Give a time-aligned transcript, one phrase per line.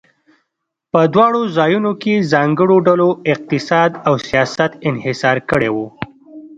[0.91, 5.77] په دواړو ځایونو کې ځانګړو ډلو اقتصاد او سیاست انحصار کړی و.